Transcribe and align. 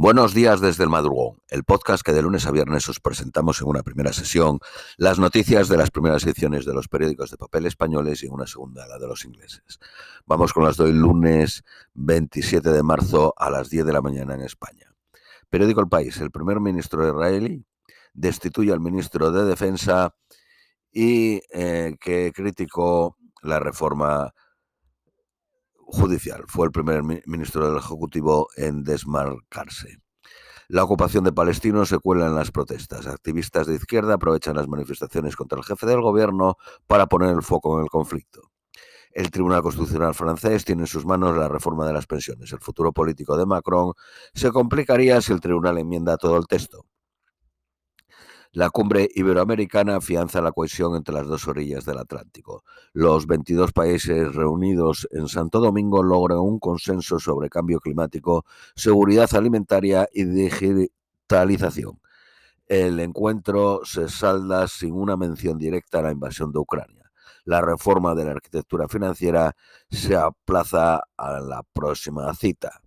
Buenos 0.00 0.32
días 0.32 0.60
desde 0.60 0.84
el 0.84 0.90
madrugón, 0.90 1.42
el 1.48 1.64
podcast 1.64 2.04
que 2.04 2.12
de 2.12 2.22
lunes 2.22 2.46
a 2.46 2.52
viernes 2.52 2.88
os 2.88 3.00
presentamos 3.00 3.60
en 3.60 3.66
una 3.66 3.82
primera 3.82 4.12
sesión 4.12 4.60
las 4.96 5.18
noticias 5.18 5.66
de 5.66 5.76
las 5.76 5.90
primeras 5.90 6.22
ediciones 6.22 6.64
de 6.64 6.72
los 6.72 6.86
periódicos 6.86 7.32
de 7.32 7.36
papel 7.36 7.66
españoles 7.66 8.22
y 8.22 8.26
en 8.26 8.32
una 8.32 8.46
segunda 8.46 8.86
la 8.86 9.00
de 9.00 9.08
los 9.08 9.24
ingleses. 9.24 9.80
Vamos 10.24 10.52
con 10.52 10.62
las 10.62 10.76
de 10.76 10.92
lunes 10.92 11.64
27 11.94 12.70
de 12.70 12.82
marzo 12.84 13.34
a 13.36 13.50
las 13.50 13.70
10 13.70 13.86
de 13.86 13.92
la 13.92 14.00
mañana 14.00 14.34
en 14.34 14.42
España. 14.42 14.94
Periódico 15.50 15.80
El 15.80 15.88
País, 15.88 16.16
el 16.20 16.30
primer 16.30 16.60
ministro 16.60 17.04
israelí 17.04 17.64
destituye 18.14 18.72
al 18.72 18.78
ministro 18.78 19.32
de 19.32 19.46
Defensa 19.46 20.14
y 20.92 21.42
eh, 21.52 21.96
que 22.00 22.30
criticó 22.32 23.16
la 23.42 23.58
reforma 23.58 24.32
judicial. 25.88 26.44
Fue 26.46 26.66
el 26.66 26.72
primer 26.72 27.02
ministro 27.02 27.66
del 27.66 27.78
Ejecutivo 27.78 28.48
en 28.56 28.84
desmarcarse. 28.84 29.98
La 30.68 30.84
ocupación 30.84 31.24
de 31.24 31.32
palestinos 31.32 31.88
se 31.88 31.98
cuela 31.98 32.26
en 32.26 32.34
las 32.34 32.50
protestas. 32.50 33.06
Activistas 33.06 33.66
de 33.66 33.76
izquierda 33.76 34.14
aprovechan 34.14 34.54
las 34.54 34.68
manifestaciones 34.68 35.34
contra 35.34 35.58
el 35.58 35.64
jefe 35.64 35.86
del 35.86 36.02
gobierno 36.02 36.56
para 36.86 37.06
poner 37.06 37.30
el 37.30 37.42
foco 37.42 37.78
en 37.78 37.84
el 37.84 37.90
conflicto. 37.90 38.50
El 39.12 39.30
Tribunal 39.30 39.62
Constitucional 39.62 40.14
francés 40.14 40.66
tiene 40.66 40.82
en 40.82 40.86
sus 40.86 41.06
manos 41.06 41.34
la 41.36 41.48
reforma 41.48 41.86
de 41.86 41.94
las 41.94 42.06
pensiones. 42.06 42.52
El 42.52 42.60
futuro 42.60 42.92
político 42.92 43.38
de 43.38 43.46
Macron 43.46 43.94
se 44.34 44.50
complicaría 44.50 45.22
si 45.22 45.32
el 45.32 45.40
tribunal 45.40 45.78
enmienda 45.78 46.18
todo 46.18 46.36
el 46.36 46.46
texto. 46.46 46.84
La 48.58 48.70
cumbre 48.70 49.08
iberoamericana 49.14 49.94
afianza 49.94 50.40
la 50.40 50.50
cohesión 50.50 50.96
entre 50.96 51.14
las 51.14 51.28
dos 51.28 51.46
orillas 51.46 51.84
del 51.84 51.98
Atlántico. 51.98 52.64
Los 52.92 53.28
22 53.28 53.70
países 53.70 54.34
reunidos 54.34 55.06
en 55.12 55.28
Santo 55.28 55.60
Domingo 55.60 56.02
logran 56.02 56.40
un 56.40 56.58
consenso 56.58 57.20
sobre 57.20 57.50
cambio 57.50 57.78
climático, 57.78 58.44
seguridad 58.74 59.32
alimentaria 59.36 60.08
y 60.12 60.24
digitalización. 60.24 62.00
El 62.66 62.98
encuentro 62.98 63.82
se 63.84 64.08
salda 64.08 64.66
sin 64.66 64.92
una 64.92 65.16
mención 65.16 65.56
directa 65.56 66.00
a 66.00 66.02
la 66.02 66.10
invasión 66.10 66.50
de 66.50 66.58
Ucrania. 66.58 67.12
La 67.44 67.60
reforma 67.60 68.16
de 68.16 68.24
la 68.24 68.32
arquitectura 68.32 68.88
financiera 68.88 69.54
se 69.88 70.16
aplaza 70.16 71.04
a 71.16 71.38
la 71.38 71.62
próxima 71.72 72.34
cita. 72.34 72.82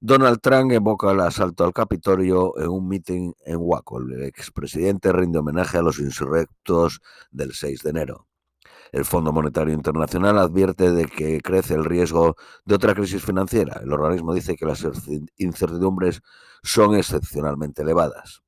Donald 0.00 0.40
Trump 0.42 0.70
evoca 0.72 1.10
el 1.10 1.20
asalto 1.20 1.64
al 1.64 1.72
Capitolio 1.72 2.52
en 2.58 2.68
un 2.68 2.86
mitin 2.86 3.34
en 3.46 3.56
Waco. 3.58 3.98
El 3.98 4.24
expresidente 4.24 5.10
rinde 5.10 5.38
homenaje 5.38 5.78
a 5.78 5.82
los 5.82 5.98
insurrectos 5.98 7.00
del 7.30 7.54
6 7.54 7.82
de 7.82 7.90
enero. 7.90 8.26
El 8.92 9.06
Fondo 9.06 9.32
Monetario 9.32 9.72
Internacional 9.72 10.38
advierte 10.38 10.92
de 10.92 11.06
que 11.06 11.40
crece 11.40 11.74
el 11.74 11.84
riesgo 11.86 12.36
de 12.66 12.74
otra 12.74 12.94
crisis 12.94 13.24
financiera. 13.24 13.80
El 13.82 13.90
organismo 13.90 14.34
dice 14.34 14.54
que 14.54 14.66
las 14.66 14.86
incertidumbres 15.38 16.20
son 16.62 16.94
excepcionalmente 16.94 17.80
elevadas. 17.80 18.42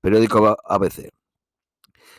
Periódico 0.00 0.56
ABC. 0.64 1.10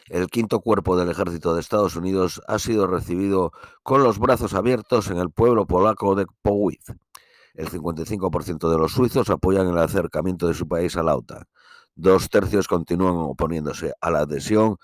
El 0.08 0.28
quinto 0.28 0.60
cuerpo 0.60 0.96
del 0.96 1.10
ejército 1.10 1.56
de 1.56 1.62
Estados 1.62 1.96
Unidos 1.96 2.42
ha 2.48 2.60
sido 2.60 2.86
recibido 2.86 3.54
con 3.82 4.04
los 4.04 4.20
brazos 4.20 4.54
abiertos 4.54 5.10
en 5.10 5.18
el 5.18 5.32
pueblo 5.32 5.66
polaco 5.66 6.14
de 6.14 6.28
Powidz. 6.44 6.94
El 7.54 7.70
55% 7.70 8.70
de 8.70 8.78
los 8.78 8.94
suizos 8.94 9.30
apoyan 9.30 9.68
el 9.68 9.78
acercamiento 9.78 10.48
de 10.48 10.54
su 10.54 10.68
país 10.68 10.96
a 10.98 11.04
la 11.04 11.16
OTAN. 11.16 11.44
Dos 11.96 12.30
tercios 12.30 12.68
continúan 12.68 13.16
oponiéndose 13.18 13.94
a 14.00 14.10
la 14.10 14.20
adhesión 14.22 14.78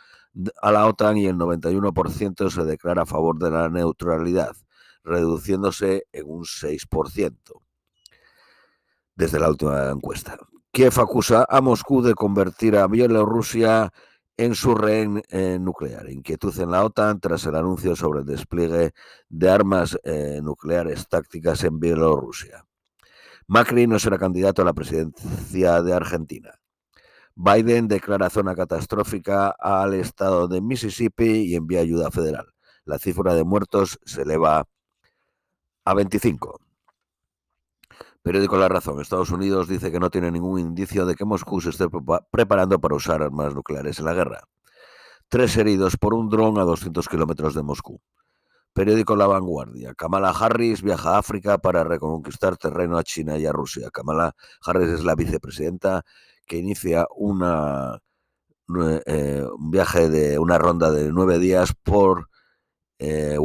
a 0.61 0.71
la 0.71 0.85
OTAN 0.85 1.17
y 1.17 1.25
el 1.25 1.35
91% 1.35 2.49
se 2.49 2.63
declara 2.63 3.03
a 3.03 3.05
favor 3.05 3.39
de 3.39 3.49
la 3.49 3.69
neutralidad, 3.69 4.55
reduciéndose 5.03 6.05
en 6.11 6.25
un 6.27 6.43
6% 6.43 7.33
desde 9.15 9.39
la 9.39 9.49
última 9.49 9.89
encuesta. 9.89 10.38
Kiev 10.71 10.99
acusa 10.99 11.45
a 11.49 11.59
Moscú 11.61 12.03
de 12.03 12.13
convertir 12.13 12.77
a 12.77 12.88
Bielorrusia 12.88 13.91
en 14.38 14.55
su 14.55 14.75
rehén 14.75 15.23
eh, 15.30 15.57
nuclear. 15.59 16.09
Inquietud 16.09 16.57
en 16.59 16.71
la 16.71 16.85
OTAN 16.85 17.19
tras 17.19 17.45
el 17.45 17.55
anuncio 17.55 17.95
sobre 17.95 18.19
el 18.19 18.25
despliegue 18.25 18.94
de 19.29 19.50
armas 19.50 20.00
eh, 20.03 20.39
nucleares 20.41 21.07
tácticas 21.07 21.63
en 21.63 21.79
Bielorrusia. 21.79 22.63
Macri 23.47 23.88
no 23.88 23.97
será 23.97 24.17
candidato 24.17 24.62
a 24.62 24.66
la 24.66 24.73
presidencia 24.73 25.81
de 25.81 25.94
Argentina. 25.94 26.51
Biden 27.35 27.88
declara 27.88 28.29
zona 28.29 28.56
catastrófica 28.56 29.50
al 29.50 29.94
estado 29.94 30.47
de 30.47 30.59
Mississippi 30.59 31.45
y 31.45 31.56
envía 31.56 31.81
ayuda 31.81 32.12
federal. 32.12 32.53
La 32.83 32.97
cifra 33.00 33.35
de 33.35 33.44
muertos 33.44 34.00
se 34.06 34.23
eleva 34.23 34.67
a 35.85 35.94
25. 35.94 36.66
Periódico 38.27 38.57
La 38.57 38.67
Razón. 38.67 38.99
Estados 38.99 39.31
Unidos 39.31 39.69
dice 39.69 39.89
que 39.89 40.01
no 40.01 40.09
tiene 40.09 40.29
ningún 40.29 40.59
indicio 40.59 41.05
de 41.05 41.15
que 41.15 41.23
Moscú 41.23 41.61
se 41.61 41.69
esté 41.69 41.85
preparando 42.29 42.77
para 42.77 42.93
usar 42.93 43.23
armas 43.23 43.55
nucleares 43.55 43.99
en 43.99 44.05
la 44.05 44.13
guerra. 44.13 44.41
Tres 45.29 45.55
heridos 45.55 45.95
por 45.95 46.13
un 46.13 46.27
dron 46.27 46.59
a 46.59 46.63
200 46.63 47.07
kilómetros 47.07 47.55
de 47.55 47.63
Moscú. 47.63 48.01
Periódico 48.73 49.15
La 49.15 49.27
Vanguardia. 49.27 49.93
Kamala 49.93 50.31
Harris 50.31 50.81
viaja 50.81 51.15
a 51.15 51.19
África 51.19 51.57
para 51.57 51.85
reconquistar 51.85 52.57
terreno 52.57 52.97
a 52.97 53.03
China 53.05 53.38
y 53.38 53.45
a 53.45 53.53
Rusia. 53.53 53.89
Kamala 53.91 54.35
Harris 54.61 54.89
es 54.89 55.05
la 55.05 55.15
vicepresidenta 55.15 56.03
que 56.45 56.57
inicia 56.57 57.07
una, 57.15 58.01
eh, 59.05 59.45
un 59.57 59.71
viaje 59.71 60.09
de 60.09 60.38
una 60.38 60.57
ronda 60.57 60.91
de 60.91 61.13
nueve 61.13 61.39
días 61.39 61.71
por 61.81 62.27
eh, 63.00 63.38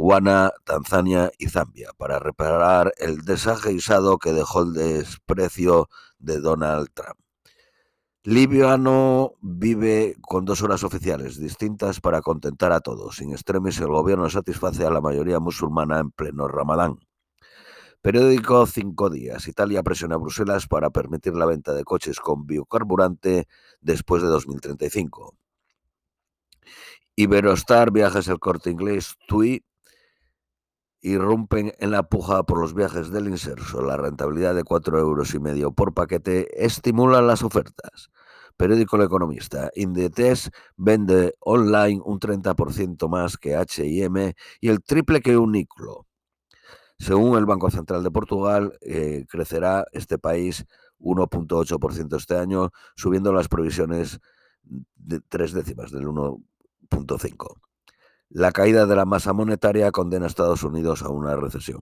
Tanzania 0.65 1.31
y 1.39 1.49
Zambia 1.49 1.91
para 1.97 2.19
reparar 2.19 2.93
el 2.99 3.19
desajeisado 3.19 4.19
que 4.19 4.33
dejó 4.33 4.63
el 4.63 4.73
desprecio 4.73 5.89
de 6.19 6.41
Donald 6.41 6.89
Trump. 6.95 7.19
Libiano 8.25 9.35
vive 9.41 10.15
con 10.21 10.45
dos 10.45 10.62
horas 10.62 10.85
oficiales 10.85 11.41
distintas 11.41 12.01
para 12.01 12.23
contentar 12.23 12.71
a 12.71 12.81
todos. 12.81 13.17
Sin 13.17 13.33
extremis, 13.33 13.81
el 13.81 13.89
gobierno 13.89 14.31
satisface 14.31 14.87
a 14.87 14.91
la 14.91 15.01
mayoría 15.01 15.41
musulmana 15.41 15.99
en 15.99 16.12
pleno 16.12 16.47
Ramadán. 16.47 17.01
Periódico 18.01 18.67
Cinco 18.67 19.11
Días. 19.11 19.49
Italia 19.49 19.83
presiona 19.83 20.15
a 20.15 20.19
Bruselas 20.19 20.69
para 20.69 20.91
permitir 20.91 21.35
la 21.35 21.47
venta 21.47 21.73
de 21.73 21.83
coches 21.85 22.21
con 22.21 22.47
biocarburante 22.47 23.49
después 23.81 24.23
de 24.23 24.29
2035. 24.29 25.35
Iberostar, 27.17 27.91
Viajes 27.91 28.28
El 28.28 28.39
Corte 28.39 28.71
Inglés, 28.71 29.17
TUI 29.28 29.65
irrumpen 31.03 31.73
en 31.78 31.91
la 31.91 32.05
puja 32.05 32.45
por 32.45 32.61
los 32.61 32.75
viajes 32.75 33.11
del 33.11 33.28
inserso. 33.28 33.83
La 33.83 33.97
rentabilidad 33.97 34.55
de 34.55 34.65
cuatro 34.65 34.99
euros 34.99 35.34
y 35.34 35.41
medio 35.41 35.73
por 35.73 35.93
paquete 35.93 36.65
estimula 36.65 37.21
las 37.21 37.43
ofertas. 37.43 38.11
Periódico 38.56 38.97
El 38.97 39.03
Economista. 39.03 39.71
Inditex 39.75 40.50
vende 40.77 41.34
online 41.41 42.00
un 42.05 42.21
30% 42.21 43.09
más 43.09 43.37
que 43.37 43.56
H&M 43.56 44.34
y 44.61 44.69
el 44.69 44.83
triple 44.83 45.21
que 45.21 45.37
Uniclo. 45.37 46.06
Según 46.99 47.37
el 47.37 47.47
Banco 47.47 47.69
Central 47.69 48.05
de 48.05 48.12
Portugal, 48.12 48.79
eh, 48.81 49.25
crecerá 49.29 49.84
este 49.93 50.19
país 50.19 50.65
1.8% 51.00 52.17
este 52.17 52.37
año, 52.37 52.71
subiendo 52.94 53.33
las 53.33 53.49
previsiones 53.49 54.21
de 54.62 55.21
tres 55.29 55.53
décimas 55.53 55.91
del 55.91 56.06
1 56.06 56.39
la 58.35 58.51
caída 58.51 58.87
de 58.87 58.97
la 58.97 59.05
masa 59.05 59.35
monetaria 59.35 59.91
condena 59.91 60.25
a 60.25 60.29
Estados 60.29 60.63
Unidos 60.63 61.03
a 61.03 61.11
una 61.11 61.37
recesión. 61.37 61.81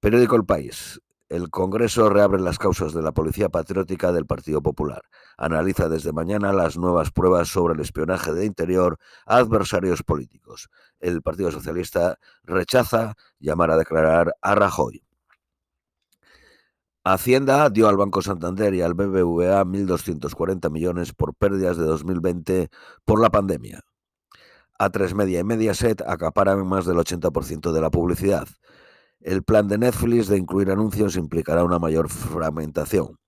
Periódico 0.00 0.36
El 0.36 0.46
País. 0.46 1.00
El 1.28 1.50
Congreso 1.50 2.08
reabre 2.10 2.40
las 2.40 2.58
causas 2.58 2.92
de 2.92 3.02
la 3.02 3.12
Policía 3.12 3.48
Patriótica 3.48 4.12
del 4.12 4.26
Partido 4.26 4.62
Popular. 4.62 5.02
Analiza 5.36 5.88
desde 5.88 6.12
mañana 6.12 6.52
las 6.52 6.76
nuevas 6.76 7.10
pruebas 7.10 7.48
sobre 7.48 7.74
el 7.74 7.80
espionaje 7.80 8.32
de 8.32 8.44
interior 8.46 8.98
a 9.26 9.36
adversarios 9.36 10.02
políticos. 10.02 10.68
El 11.00 11.22
Partido 11.22 11.50
Socialista 11.50 12.18
rechaza 12.44 13.14
llamar 13.38 13.70
a 13.70 13.76
declarar 13.76 14.34
a 14.40 14.54
Rajoy. 14.54 15.04
Hacienda 17.04 17.68
dio 17.68 17.88
al 17.88 17.96
Banco 17.96 18.22
Santander 18.22 18.74
y 18.74 18.82
al 18.82 18.94
BBVA 18.94 19.64
1.240 19.64 20.70
millones 20.70 21.12
por 21.12 21.34
pérdidas 21.34 21.76
de 21.76 21.84
2020 21.84 22.68
por 23.04 23.20
la 23.20 23.30
pandemia. 23.30 23.82
A3 24.82 25.14
Media 25.14 25.40
y 25.40 25.44
Mediaset 25.44 26.02
acaparan 26.02 26.66
más 26.66 26.84
del 26.86 26.96
80% 26.96 27.70
de 27.70 27.80
la 27.80 27.90
publicidad. 27.90 28.48
El 29.20 29.44
plan 29.44 29.68
de 29.68 29.78
Netflix 29.78 30.26
de 30.26 30.38
incluir 30.38 30.72
anuncios 30.72 31.14
implicará 31.16 31.62
una 31.62 31.78
mayor 31.78 32.08
fragmentación. 32.08 33.20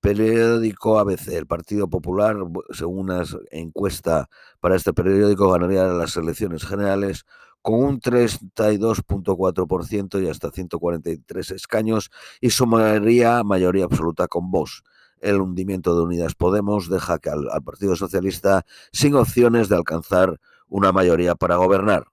Periódico 0.00 0.98
ABC. 0.98 1.28
El 1.28 1.46
Partido 1.46 1.88
Popular, 1.88 2.36
según 2.70 3.10
una 3.10 3.22
encuesta 3.52 4.28
para 4.60 4.74
este 4.74 4.92
periódico, 4.92 5.52
ganaría 5.52 5.84
las 5.84 6.16
elecciones 6.16 6.64
generales 6.64 7.24
con 7.62 7.74
un 7.82 8.00
32.4% 8.00 10.22
y 10.22 10.28
hasta 10.28 10.50
143 10.50 11.52
escaños 11.52 12.10
y 12.40 12.50
sumaría 12.50 13.44
mayoría 13.44 13.84
absoluta 13.84 14.26
con 14.26 14.50
Vox. 14.50 14.82
El 15.20 15.40
hundimiento 15.40 15.94
de 15.94 16.02
Unidas 16.02 16.34
Podemos 16.34 16.88
deja 16.90 17.20
que 17.20 17.30
al 17.30 17.46
Partido 17.64 17.94
Socialista 17.96 18.66
sin 18.92 19.14
opciones 19.14 19.70
de 19.70 19.76
alcanzar 19.76 20.38
una 20.74 20.90
mayoría 20.90 21.36
para 21.36 21.54
gobernar. 21.54 22.08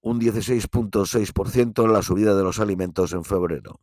Un 0.00 0.18
16.6% 0.18 1.84
en 1.84 1.92
la 1.92 2.00
subida 2.00 2.34
de 2.34 2.42
los 2.42 2.60
alimentos 2.60 3.12
en 3.12 3.24
febrero. 3.24 3.82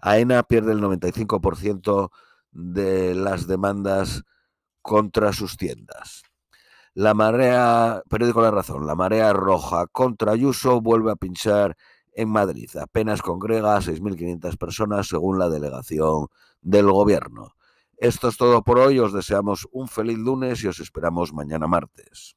AENA 0.00 0.42
pierde 0.42 0.72
el 0.72 0.80
95% 0.80 2.08
de 2.50 3.14
las 3.14 3.46
demandas 3.46 4.22
contra 4.80 5.34
sus 5.34 5.58
tiendas. 5.58 6.22
La 6.94 7.12
marea, 7.12 8.02
periódico 8.08 8.40
La 8.40 8.50
Razón, 8.50 8.86
la 8.86 8.94
marea 8.94 9.34
roja 9.34 9.86
contra 9.88 10.32
Ayuso 10.32 10.80
vuelve 10.80 11.12
a 11.12 11.16
pinchar 11.16 11.76
en 12.14 12.30
Madrid. 12.30 12.70
Apenas 12.80 13.20
congrega 13.20 13.76
a 13.76 13.82
6.500 13.82 14.56
personas 14.56 15.06
según 15.06 15.38
la 15.38 15.50
delegación 15.50 16.28
del 16.62 16.90
gobierno. 16.90 17.52
Esto 18.02 18.26
es 18.26 18.36
todo 18.36 18.64
por 18.64 18.80
hoy. 18.80 18.98
Os 18.98 19.12
deseamos 19.12 19.68
un 19.70 19.86
feliz 19.86 20.18
lunes 20.18 20.64
y 20.64 20.66
os 20.66 20.80
esperamos 20.80 21.32
mañana 21.32 21.68
martes. 21.68 22.34